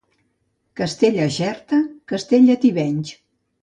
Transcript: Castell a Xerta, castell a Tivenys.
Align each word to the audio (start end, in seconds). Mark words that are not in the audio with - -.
Castell 0.79 1.19
a 1.27 1.29
Xerta, 1.37 1.81
castell 2.13 2.53
a 2.55 2.61
Tivenys. 2.67 3.19